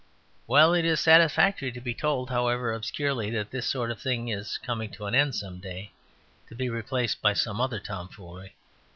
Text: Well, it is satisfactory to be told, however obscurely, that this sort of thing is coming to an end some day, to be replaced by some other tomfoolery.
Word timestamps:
Well, 0.47 0.73
it 0.73 0.83
is 0.83 0.99
satisfactory 0.99 1.71
to 1.73 1.79
be 1.79 1.93
told, 1.93 2.31
however 2.31 2.73
obscurely, 2.73 3.29
that 3.29 3.51
this 3.51 3.67
sort 3.67 3.91
of 3.91 4.01
thing 4.01 4.29
is 4.29 4.57
coming 4.65 4.89
to 4.93 5.05
an 5.05 5.13
end 5.13 5.35
some 5.35 5.59
day, 5.59 5.91
to 6.49 6.55
be 6.55 6.69
replaced 6.71 7.21
by 7.21 7.33
some 7.33 7.61
other 7.61 7.77
tomfoolery. 7.79 8.55